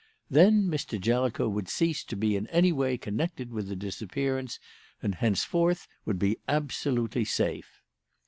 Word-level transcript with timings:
Then 0.31 0.63
Mr. 0.63 0.99
Jellicoe 0.99 1.47
would 1.47 1.69
cease 1.69 2.03
to 2.05 2.15
be 2.15 2.35
in 2.35 2.47
any 2.47 2.71
way 2.71 2.97
connected 2.97 3.51
with 3.51 3.67
the 3.67 3.75
disappearance, 3.75 4.59
and 4.99 5.13
henceforth 5.13 5.87
would 6.05 6.17
be 6.17 6.37
absolutely 6.47 7.23
safe. 7.23 7.83